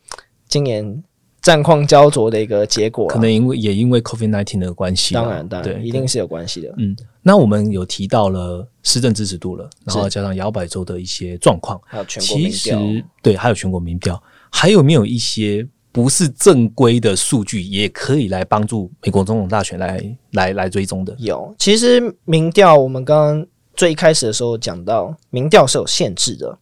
[0.48, 1.02] 今年。
[1.46, 6.74] 战况焦灼的一个结果，可能因为也因为 COVID nineteen 的关系，当然，当然，一定是有关系的。
[6.76, 12.80] 嗯，那我们有提到了施政支持度了，然后加上摇摆州的一些状况，还有全国民调，
[13.22, 21.14] 对，还有全国民调，还有没有一些不是正规的数据，也可以来帮助美国总统大选来来来追踪的？
[21.16, 26.58] 有，其实民调我们刚刚最一开始的时候讲到，民调是有限制的。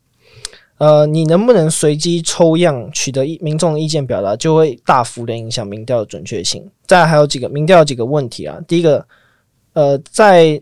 [0.78, 6.68] 呃，你能不能随机抽样取得民众的意见表达，就会大幅的影响民调的准确性。
[6.84, 9.06] 再还有几个民调有几个问题啊，第一个，
[9.74, 10.60] 呃，在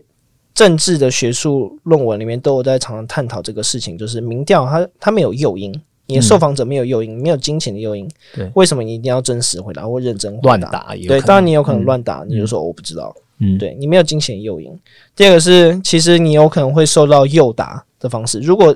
[0.53, 5.73] 政治的学术论文里面都有在常常探讨这个事情，就是民调它它没有诱因，
[6.05, 10.95] 你的受访者没有诱因，没有金钱的诱因，对，为什么你一定要真实回答或认真乱答？
[11.07, 14.71] 对，当然你有可能乱答，你就说我不知道，嗯，对你没有金钱诱因。
[15.15, 18.73] 第二个是，其实你有可能会受到诱答的方式，如果。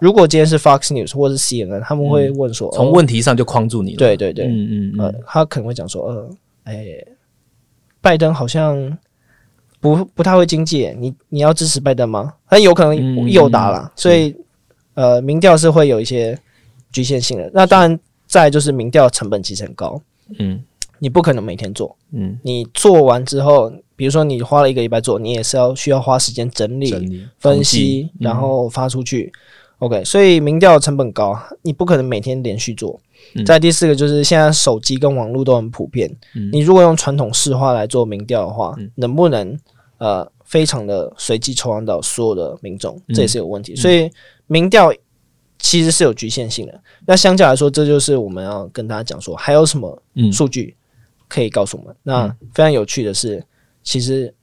[0.00, 3.98] 如果今天是 Fox News 或者是 CNN，他们会问说，从问题上就框住你了。
[3.98, 6.30] 对对对，嗯嗯呃，他可能会讲说，呃，
[6.64, 6.86] 哎，
[8.00, 8.98] 拜登好像
[9.78, 12.32] 不不太会经济，你你要支持拜登吗？
[12.48, 14.34] 他有可能诱答了，所以
[14.94, 16.36] 呃，民调是会有一些
[16.90, 17.50] 局限性的。
[17.52, 20.00] 那当然，再就是民调成本其实很高，
[20.38, 20.62] 嗯，
[20.98, 29.30] 你不可能每天做，嗯，你做完之后，比如说你花了一个礼拜做，你也是要需要花时间整理、分析，然后发出去。
[29.80, 33.00] OK，所以民调成本高，你不可能每天连续做。
[33.46, 36.10] 在第四个就是现在手机跟网络都很普遍，
[36.52, 39.58] 你如果用传统市话来做民调的话，能不能
[39.98, 43.74] 呃非常的随机抽样到所有的民众，这也是有问题。
[43.74, 44.10] 所以
[44.46, 44.92] 民调
[45.58, 46.80] 其实是有局限性的。
[47.06, 50.76] 那相较来说，这就是我们要跟大家讲说，还有什么数据
[51.26, 51.96] 可以告诉我们？
[52.02, 53.42] 那非常有趣的是，
[53.82, 54.34] 其实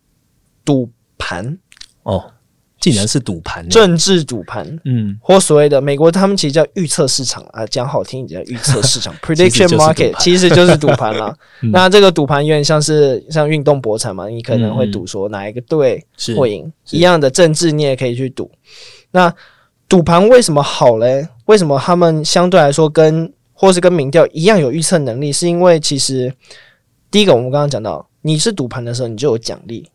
[0.66, 1.58] 赌盘
[2.04, 2.32] 哦。
[2.80, 11.36] 竟然是赌盘，政治赌盘，嗯，或所谓的美国，他们其实叫预测市场啊，讲好听一点叫预测市场， prediction market，其实就是赌盘啦。
[11.74, 16.06] 那这个赌盘有点像是像运动博彩嘛，你可能会赌说哪一个队
[16.38, 18.50] 会赢，一样的政治你也可以去赌。
[19.12, 19.34] 那
[19.90, 21.28] 赌盘为什么好嘞？
[21.46, 26.32] 为什么他们相对来说跟或是跟民调一样有预测能力，是因为其实
[27.10, 29.90] 第一个我们刚刚讲到，你是赌盘的时候，你就有奖励。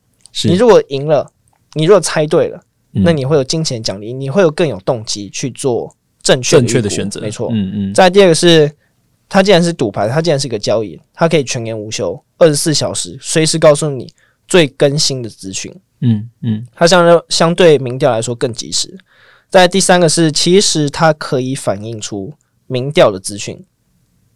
[0.45, 1.31] 你如果赢了，
[1.75, 2.59] 你如果猜对了，
[2.92, 7.20] 那你会有金钱奖励，你会有更有动机去做正确正确的选择。
[7.20, 7.94] 没错，嗯嗯。
[7.94, 8.70] 再第二个是，
[9.28, 14.12] 它既然是赌牌，它既然是一个交易，它可以全年无休，二十四小时，随时告诉你
[14.46, 15.74] 最更新的资讯。
[16.00, 18.96] 嗯嗯，它相相对民调来说更及时。
[19.48, 22.33] 在第三个是，其实它可以反映出
[22.66, 23.64] 民调的资讯。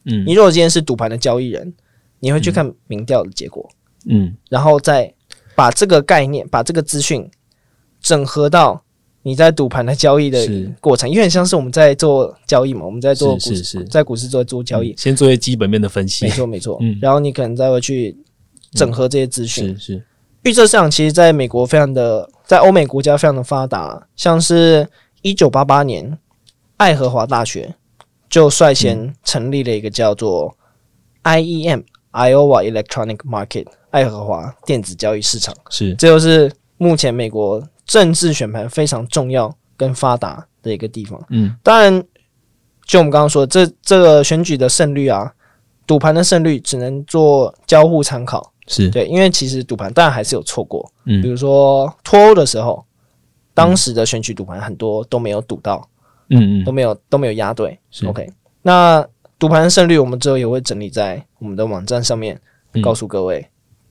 [0.04, 1.74] 嗯，你如果今天是赌盘的交易人，
[2.20, 3.68] 你会去看民调的结果。
[4.08, 5.12] 嗯，然后再
[5.56, 7.28] 把这个概念、把这个资讯
[8.06, 8.80] 整合到
[9.22, 10.38] 你在赌盘的交易的
[10.80, 16.24] 过程，因为像是我们在做交易嘛，我们在做股市，在股市做做交易，先做一些基本面的分析。
[16.24, 16.78] 没错，没错。
[16.80, 18.16] 嗯，然后你可能再会去
[18.70, 19.76] 整合这些资讯。
[19.76, 20.04] 是是。
[20.44, 24.06] 预测市场其实在美国非常的，在欧美国家非常的发达。
[24.14, 24.88] 像是
[25.22, 26.16] 一九八八年，
[26.76, 27.74] 爱荷华大学
[28.30, 30.56] 就率先成立了一个叫做
[31.24, 35.52] IEM Iowa Electronic Market 爱荷华电子交易市场。
[35.68, 41.18] 是，这就是目前美国政治选盘非常重要跟发达的一个地方。
[41.30, 42.02] 嗯，当然，
[42.84, 45.32] 就我们刚刚说，这这个选举的胜率啊，
[45.86, 48.52] 赌盘的胜率只能做交互参考。
[48.66, 48.90] 是。
[48.90, 52.84] 对，因为其实赌盘当然还是有错过，嗯，比如说脱欧的时候，
[53.54, 55.88] 当时的选举赌盘很多都没有赌到，
[56.30, 57.78] 嗯嗯，都没有都没有压对。
[57.90, 58.28] 是，OK。
[58.62, 59.06] 那
[59.38, 62.40] 赌盘胜率我们之后也会整理在我们的网站上面，
[62.82, 63.46] 告诉各位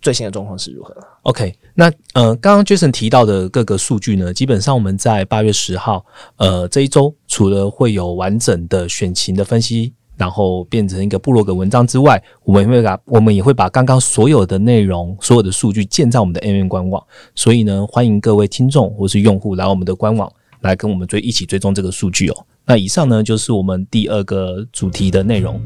[0.05, 0.95] 最新的状况是如何。
[1.23, 6.05] OK，那呃，刚刚 Jason 提到的各个数据呢，基本上我们在八月十号，
[6.37, 9.93] 呃，这一周除了会有完整的选情的分析。
[10.17, 17.03] 然后变成一个部落格文章之外，我们会把我们也会把刚刚所有的内容、所有的数据建在我们的 M N 官网。
[17.35, 22.45] 所以呢，欢迎各位听众或是用户来我们的官网来跟我们追一起追踪这个数据哦。
[22.65, 25.59] 那以上呢就是我们第二个主题的内容。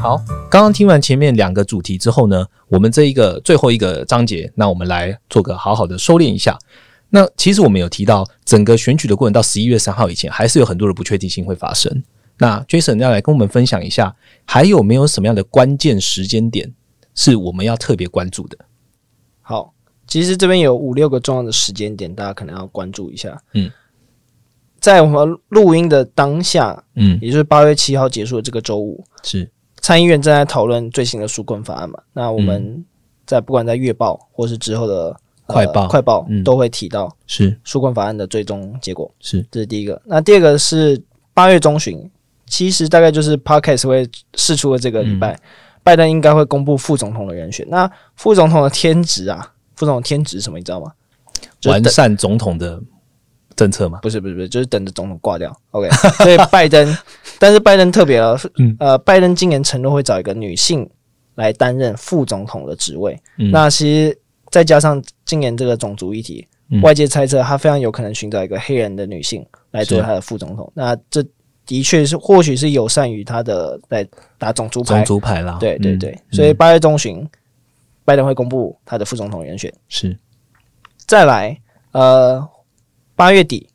[0.00, 0.16] 好，
[0.50, 6.58] 刚刚听完前面两个主题之后呢，我们这一个最后一个章节，那我们来做个好好的收敛一下。
[7.10, 12.02] 那其实我们有提到，整个选举的过程到十一月三号以前，还是有很多的不确定性会发生。
[12.38, 16.72] 那 Jason 要来跟我们分享一下，还有没有什么样的关键时间点
[17.14, 18.56] 是我们要特别关注的？
[19.42, 19.74] 好，
[20.06, 23.38] 其实这边有五六个重要的时间点，大家可能要关注一下。
[23.52, 23.70] 嗯，
[24.80, 29.50] 在我们录音的当下，嗯，也就是八月七号结束的这个周五，是。
[29.80, 31.98] 参议院正在讨论最新的纾困法案嘛？
[32.12, 32.84] 那我们
[33.26, 35.16] 在不管在月报或是之后的
[35.46, 39.10] 快报，快报都会提到是纾困法案的最终结果。
[39.20, 40.00] 是，这是第一个。
[40.04, 41.00] 那第二个是
[41.34, 42.10] 八月中旬，
[42.46, 45.38] 其实大概就是 Podcast 会释出的这个礼拜，
[45.82, 47.66] 拜登应该会公布副总统的人选。
[47.68, 50.58] 那副总统的天职啊，副总统天职什么？
[50.58, 50.92] 你知道吗？
[51.64, 52.80] 完善总统的。
[53.60, 55.54] 政策吗，不是不是不是，就是等着总统挂掉。
[55.72, 55.86] OK，
[56.24, 56.96] 所以拜登，
[57.38, 58.38] 但是拜登特别了，
[58.78, 60.88] 呃，拜登今年承诺会找一个女性
[61.34, 63.20] 来担任副总统的职位。
[63.52, 64.18] 那其实
[64.50, 66.48] 再加上今年这个种族议题，
[66.80, 70.72] 外界猜测他非常有可能寻找一个黑人的女性来做他的副总统。
[70.74, 71.22] 那这
[71.66, 75.58] 的确是或许是友善于他的在打种族牌，种族牌啦。
[75.60, 77.28] 对对对，所以八月中旬，
[78.06, 79.70] 拜登会公布他的副总统人选。
[79.86, 80.16] 是，
[81.06, 81.60] 再来，
[81.92, 82.48] 呃。
[83.20, 83.68] 八月底，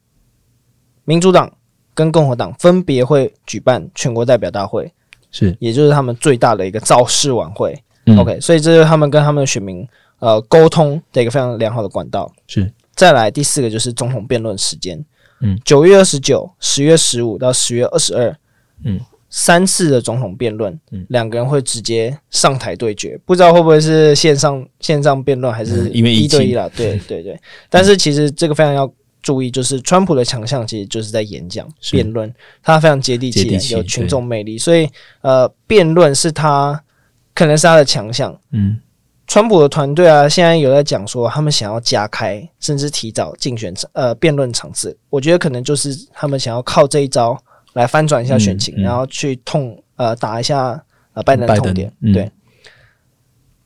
[1.04, 1.56] 民主党
[1.94, 4.92] 跟共和党分别会举办全国代表大会，
[5.30, 7.80] 是，也就是他们最大的一个造势晚会。
[8.18, 12.34] OK，所以这是他们跟他们的选民呃沟通的一个非常良好的管道。
[12.48, 15.06] 是，再来第四个就是总统辩论时间，
[15.42, 18.36] 嗯，九月二十九、十月十五到十月二十二，
[18.84, 26.68] 嗯，三次的总统辩论，嗯，两个人会直接上台对决，不知道会不会是线上线上辩论还是因为一对一啦？
[26.76, 28.92] 对 对对，但是其实这个非常要。
[29.26, 34.88] 注意，就是川普的强项其实就是在演讲、辩论，他非常接地气，有群众魅力，所以
[35.22, 36.80] 呃，辩论是他
[37.34, 38.40] 可能是他的强项。
[38.52, 38.80] 嗯，
[39.26, 44.96] 川普的团队啊，现在有在讲说，他们想要加开，甚至提早竞选呃辩论场次。
[45.10, 47.36] 我觉得可能就是他们想要靠这一招
[47.74, 50.80] 来翻转一下选情，然后去痛呃打一下
[51.14, 51.92] 呃拜登的痛点。
[52.14, 52.32] 对，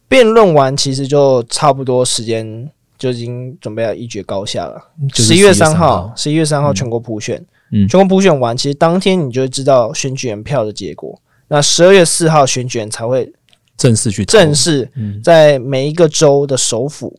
[0.07, 2.71] 辩论完其实就差不多时间。
[2.99, 4.79] 就已经准备要一决高下了。
[5.13, 11.19] 十一月三号，十一月三号全国普选，嗯，全国普选完，其实当天你就会知道选举人票的结果。
[11.47, 13.33] 那十二月四号选举人才会
[13.77, 14.91] 正式去正式
[15.23, 17.17] 在每一个州的首府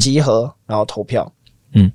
[0.00, 1.30] 集合，然后投票。
[1.74, 1.92] 嗯，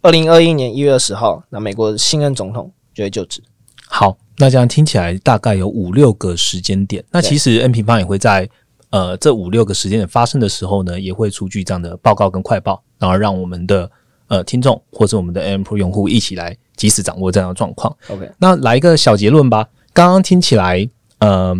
[0.00, 3.42] 二零二一年一月二十号，那美国新任总统就会就职。
[3.86, 7.04] 好，那这样听起来大概有五六个时间点。
[7.10, 8.48] 那其实 N 平方也会在。
[8.92, 13.90] 呃这五六个时间点发生的时候呢，也会出具这样的报告跟快报，然后让我们的
[14.28, 17.96] 呃听众或者我们的 M Pro 用户一起来及时掌握这样的状况。
[18.08, 19.68] OK，那来一个小结论吧。
[19.94, 20.88] 刚刚听起来，
[21.18, 21.56] 呃，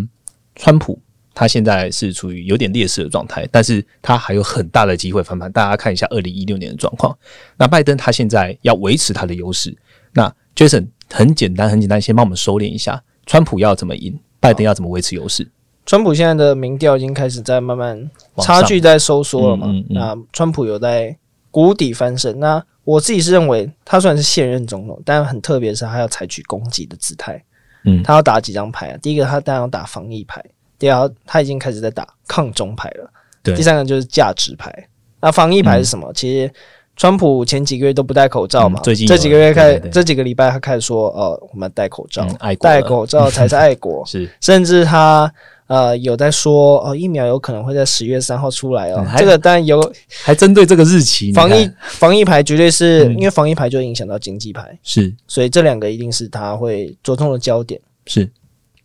[0.55, 0.99] 川普
[1.33, 5.51] 他现在是处于有点劣势的状态，但是他还有很大的机会翻盘。
[5.51, 7.17] 大家看一下二零一六年的状况。
[7.57, 9.75] 那拜登他现在要维持他的优势。
[10.13, 15.47] 那 Jason 很简单，很简单，先帮我们收敛一下，川普要怎么赢，拜登要怎么维持优势？
[15.85, 19.67] 川普现在的民调已经开始在慢慢差距在收缩了嘛？
[19.89, 21.15] 那川普有在
[21.51, 22.39] 谷底翻身。
[22.39, 27.41] 那我自己是认为，他虽然是现任总统，但很特别是，他要采取攻击的姿态。
[27.85, 28.97] 嗯，他要打几张牌啊？
[29.01, 30.41] 第一个，他当然要打防疫牌；
[30.79, 33.09] 第二，他已经开始在打抗中牌了。
[33.41, 34.73] 对，第三个就是价值牌。
[35.19, 36.11] 那防疫牌是什么？
[36.13, 36.51] 其实。
[36.95, 42.23] 川普前几个月都不戴口罩嘛，最近这几个月开，这几个礼拜他开始说，呃，我们戴口罩，
[42.59, 45.33] 戴口罩才是爱国， 是，甚至他
[45.73, 49.93] 呃有在说，哦，疫苗有可能会在十月三号出来哦，这个当然有，
[50.23, 58.29] 还针对这个日期，防疫防疫牌绝对是因为防疫牌就影响到经济牌，是，所以这两个一定是他会着重的焦点，是，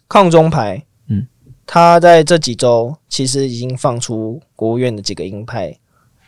[0.09, 1.27] 抗中牌，嗯，
[1.67, 5.77] 他在这几周其实已经放出国务院的几个鹰派。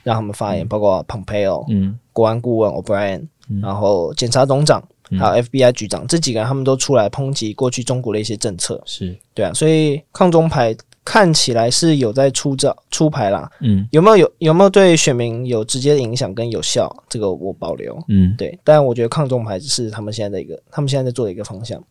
[0.03, 3.27] 让他们发言，包括 Pompeo、嗯，国安顾问 O'Brien，
[3.61, 4.83] 然后检察总长，
[5.19, 16.95] 还有 FBI 局长，这几个人他们都出来抨击过去中国的一些政策，是对啊，所以抗中牌看起来是有在出招出牌啦，嗯，有没有有有没有对选民有直接的影响跟有效？
[17.09, 21.83] 这个我保留，嗯，对，但我觉得抗中牌是他们现在的一个，他们现在在做的一个方向。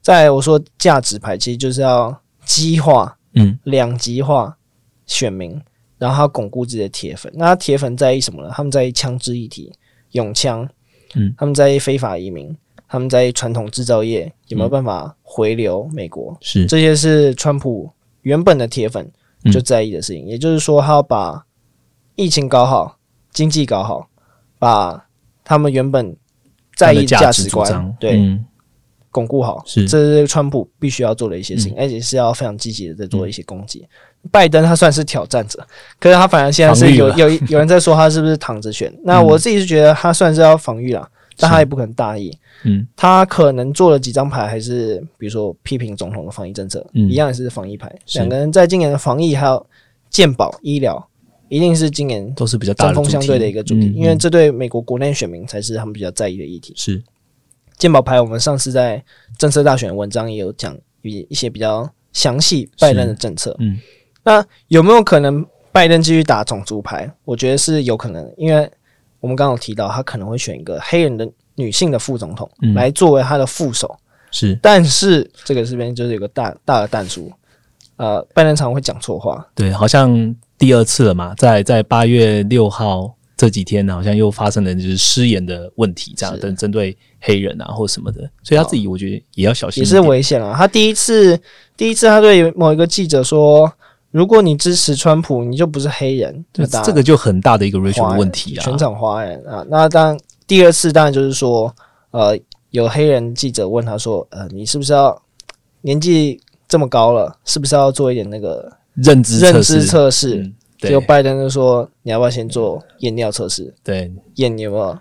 [0.00, 4.56] 在我说价值牌，其实就是要激化，嗯，两极化
[5.06, 5.60] 选民。
[5.96, 8.50] 然后他巩固自己的铁粉，那铁粉在意什么呢？
[8.52, 9.72] 他们在意枪支议题、
[10.10, 10.68] 永枪，
[11.14, 12.54] 嗯，他们在意非法移民，
[12.88, 16.66] 他们在意传统制造业有没有办法回流美国，是。
[16.66, 17.90] 这些是川普
[18.22, 19.10] 原本的铁粉
[19.52, 20.26] 就在意的事情。
[20.26, 21.44] 也就是说，他要把
[22.14, 22.96] 疫情搞好，
[23.32, 24.08] 经济搞好，
[24.58, 25.06] 把
[25.42, 26.16] 他们原本
[26.76, 28.38] 在意的价值观对
[29.10, 29.86] 巩固好，是。
[29.86, 33.86] 这是川普必须要做的一些事情，而且是要非常积极的在做一些攻击。
[34.30, 35.64] 拜登他算是挑战者，
[36.00, 38.90] 可是他反而现在是有有有人在说他是不是躺着选？
[39.04, 41.06] 那我自己是觉得他算是要防御了，
[41.36, 42.36] 但他也不可能大意。
[42.64, 47.94] 嗯，他可能做了几张牌，还是比如说批评总统的防疫政策，一样也是防疫牌。
[48.14, 49.66] 两个人在今年的防疫还有
[50.10, 51.08] 健保医疗，
[51.48, 56.72] 一定是今年都是比较针锋相对的一个主题，因为这对美国国内选民才是他们比较在意的议题。
[56.76, 57.02] 是
[57.76, 59.02] 健保牌，我们上次在
[59.36, 63.54] 政策大选文章也有讲一一些比较详细拜登的政策。
[63.58, 63.78] 嗯。
[64.22, 67.12] 那有没有可能拜登继续打种族牌？
[67.24, 68.70] 我觉得是有可能，因为
[69.24, 73.96] 我们刚刚提到他可能会选一个黑人的女性的副总统来作为他的副手。
[74.30, 77.32] 是，但是这个这边就是有个大大的弹珠，
[77.96, 79.42] 呃，拜登常会讲错话。
[79.54, 90.54] 对，好像第二次了嘛，在在八月六号这几天呢，好像又发生了就是失言的问题，这样等针对黑人啊或什么的，所以他自己我觉得也要小心，也是危险啊。
[90.54, 91.40] 他第一次
[91.78, 93.72] 第一次他对某一个记者说。
[94.14, 99.66] 如果你支持川普，你就不是黑人，这个就很大的一个 racial 问题啊，全场华人啊。
[99.68, 101.74] 那当第二次当然就是说，
[102.12, 102.38] 呃，
[102.70, 105.20] 有黑人记者问他说，呃，你是不是要
[105.80, 110.48] 年纪这么高了，是不是要做一点那个认知认知测试？
[110.78, 113.74] 就拜登就说，你要不要先做验尿测试？
[113.82, 114.96] 对，验你有没有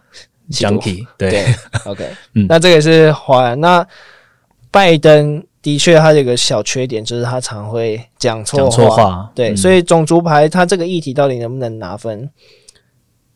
[0.50, 1.06] junkie？
[1.20, 1.46] 对
[1.86, 3.62] ，OK， 嗯，那这个是华人。
[3.62, 3.86] 那
[4.72, 5.44] 拜登。
[5.64, 9.32] 的确，他有个小缺点，就是他常会讲错话。
[9.34, 12.30] 对，所以种族牌他这个议题到底能不能拿分，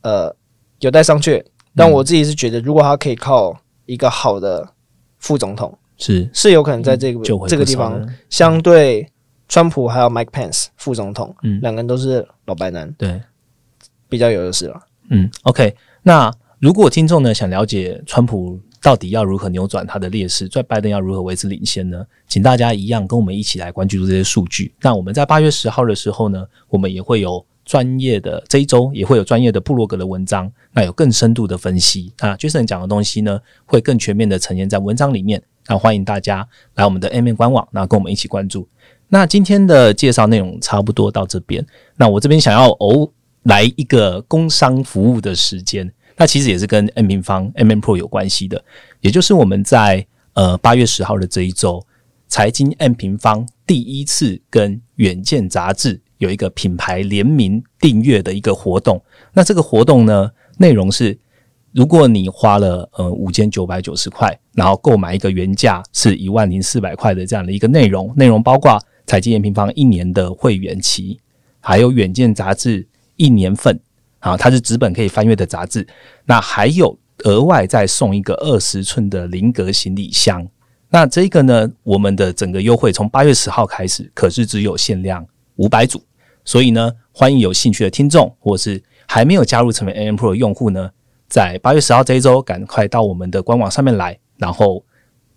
[0.01, 0.36] 呃，
[0.82, 1.41] 有待商榷。
[1.73, 4.67] 但我自己是觉得，如果他可以靠一个好的
[5.19, 9.09] 副总统，是是有可能在这个这个地方，相对
[9.47, 13.21] 川普还有 Mike Pence 副总统，嗯，两个人都是老白男，对，
[14.09, 14.78] 比较有优势了。
[15.11, 15.73] 嗯，OK，
[16.03, 18.59] 那如果听众呢想了解川普？
[18.88, 20.47] 到底要如何扭转他的劣势？
[20.47, 22.05] 在拜登要如何维持领先呢？
[22.25, 24.73] 请大家一样跟我们一起来关注这些数据。
[24.79, 32.33] 那我们在八月十号的时候呢，我们也会有专业的这一周也会有专业的布洛格的文章，那有更深度的分析啊。
[32.38, 35.43] Jason 讲的东西呢，会更全面的呈现在文章里面。
[35.67, 38.65] 那欢迎大家来我们的 M 面官网，那跟我们一起关注。
[39.09, 41.67] 那今天的介绍内容差不多到这边。
[41.97, 43.11] 那我这边想要偶
[43.43, 45.91] 来一个工商服务的时间。
[46.18, 48.63] 那其实也是跟 M 平方 M M Pro 有关系的，
[49.01, 51.86] 也就是我们在呃八月十号的这一周，
[52.28, 59.01] 财经 M 平方第一次跟远见杂志有一个品牌联名订阅的一个活动。
[59.34, 61.18] 那这个活动呢，内容是
[61.72, 71.20] 如果你花了呃五千九百九十块，然后购买一个原价是一万零四百块的这样的一个内容，内容包括财经 M 平方一年的会员期，
[71.59, 72.88] 还有远见杂志
[73.18, 73.80] 一年份
[74.20, 75.88] 啊，它是纸本可以翻阅的杂志。
[76.26, 80.47] 那还有额外再送一个二十寸的菱格行李箱。
[80.89, 85.26] 那这个呢，我们的整个优惠从八月十号开始，可是只有限量
[85.57, 86.01] 五百组。
[86.45, 90.89] 所以呢，欢迎有兴趣的听众，或是还没有加入成为 AM Pro 的用户呢，
[91.28, 94.82] 在八月十号这一周，赶快到我们的官网上面来，然后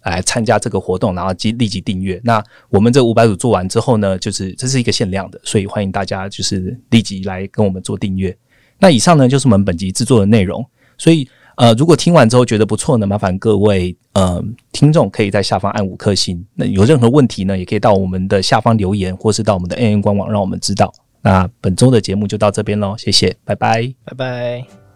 [0.05, 2.21] 来参加这个活动，然后即立即订阅。
[2.23, 8.37] 那我们这五百组做完之后呢，就是这是一个限量的，所以欢迎大家就是立即来跟我们做订阅。
[8.81, 10.65] 那以上呢，就是我们本集制作的内容。
[10.99, 16.45] 所以呃，如果听完之后觉得不错呢，麻烦各位呃听众可以在下方按五颗星。
[16.55, 20.93] 那有任何问题呢，也可以到我们的下方留言，或是到我们的 A N 官网让我们知道。
[21.23, 24.90] 那本周的节目就到这边喽，谢谢，拜拜，拜拜。